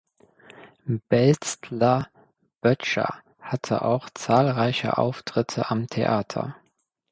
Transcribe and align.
Belstler-Boettcher 0.87 3.21
hatte 3.39 3.83
auch 3.83 4.09
zahlreiche 4.15 4.97
Auftritte 4.97 5.69
am 5.69 5.85
Theater. 5.85 6.55